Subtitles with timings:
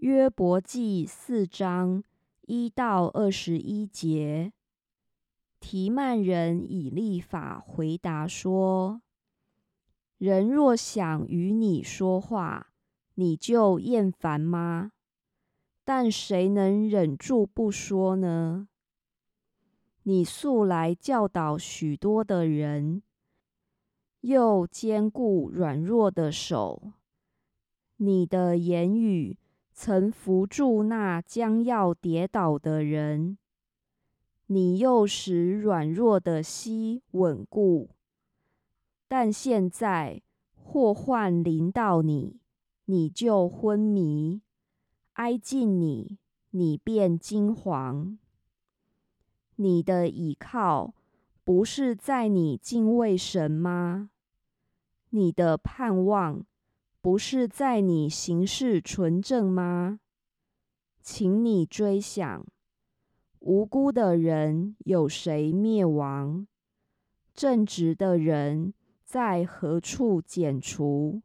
[0.00, 2.04] 约伯记四章
[2.42, 4.52] 一到二十一节，
[5.58, 9.00] 提曼人以立法回答说
[10.18, 12.74] ：“人若想与你说话，
[13.14, 14.92] 你就厌烦吗？
[15.82, 18.68] 但谁能忍住不说呢？
[20.02, 23.02] 你素来教导许多的人，
[24.20, 26.92] 又坚固软弱的手，
[27.96, 29.38] 你的言语。”
[29.78, 33.36] 曾扶住那将要跌倒的人，
[34.46, 37.90] 你又使软弱的膝稳固。
[39.06, 40.22] 但现在
[40.54, 42.40] 祸患临到你，
[42.86, 44.40] 你就昏迷；
[45.12, 46.16] 挨近你，
[46.52, 48.16] 你便惊惶。
[49.56, 50.94] 你的倚靠
[51.44, 54.08] 不是在你敬畏神吗？
[55.10, 56.46] 你的盼望。
[57.06, 60.00] 不是在你行事纯正吗？
[61.00, 62.44] 请你追想，
[63.38, 66.48] 无辜的人有谁灭亡？
[67.32, 71.22] 正直的人在何处剪除？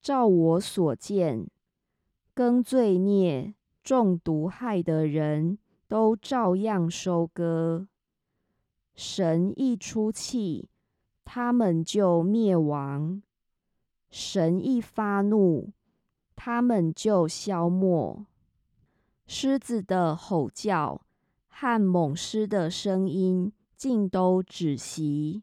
[0.00, 1.48] 照我所见，
[2.32, 5.58] 耕罪孽、中毒害的人
[5.88, 7.88] 都照样收割。
[8.94, 10.68] 神一出气，
[11.24, 13.20] 他们就灭亡。
[14.16, 15.72] 神一发怒，
[16.36, 18.24] 他们就消没。
[19.26, 21.00] 狮子的吼叫
[21.48, 25.42] 和猛狮的声音尽都止息，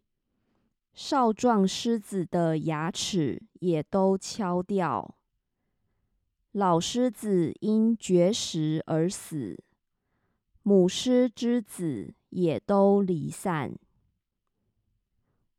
[0.94, 5.16] 少壮狮子的牙齿也都敲掉。
[6.54, 9.62] 老狮子因绝食而死，
[10.64, 13.74] 母狮之子也都离散。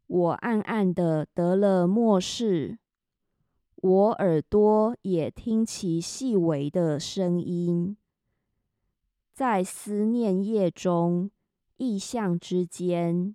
[0.07, 2.79] 我暗暗的得了末世。
[3.83, 7.97] 我耳朵也听其细微的声音，
[9.33, 11.33] 在思念夜中，
[11.79, 13.35] 异象之间，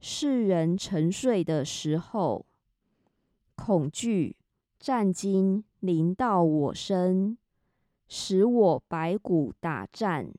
[0.00, 2.46] 世人沉睡的时候，
[3.54, 4.36] 恐惧
[4.78, 7.36] 战惊临到我身，
[8.08, 10.32] 使我白骨打颤。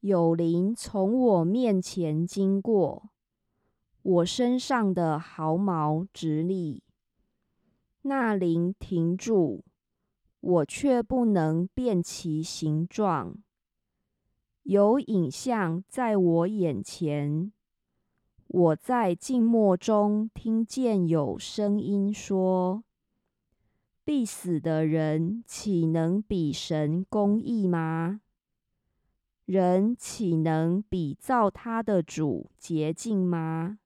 [0.00, 3.10] 有灵从我面前经过，
[4.00, 6.82] 我身上的毫毛直立。
[8.02, 9.64] 那灵停住，
[10.40, 13.36] 我却不能辨其形状。
[14.64, 17.52] 有影像在我眼前，
[18.46, 22.84] 我在静默中听见有声音说
[24.04, 28.20] ：“必死的人岂能比神公义吗？
[29.44, 33.78] 人岂能比造他的主洁净吗？”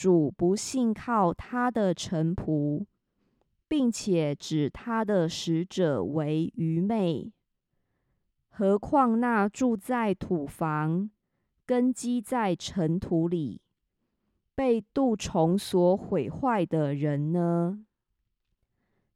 [0.00, 2.86] 主不信靠他的臣仆，
[3.68, 7.30] 并且指他的使者为愚昧。
[8.48, 11.10] 何况那住在土房、
[11.66, 13.60] 根基在尘土里、
[14.54, 17.84] 被蠹虫所毁坏的人呢？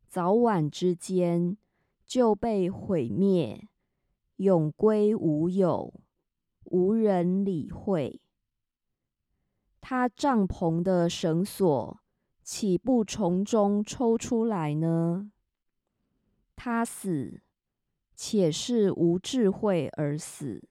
[0.06, 1.56] 早晚之间
[2.04, 3.68] 就被毁灭，
[4.36, 5.94] 永归无有，
[6.64, 8.20] 无人理会。
[9.86, 12.00] 他帐篷的绳索
[12.42, 15.30] 岂不从中抽出来呢？
[16.56, 17.42] 他死，
[18.16, 20.66] 且是无智慧而死。